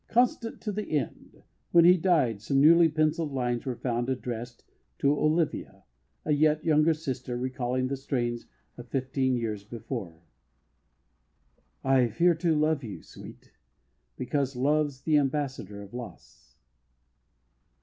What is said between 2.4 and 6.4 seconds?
some newly pencilled lines were found, addressed "To Olivia," a